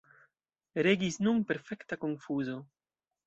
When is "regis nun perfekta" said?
0.87-1.99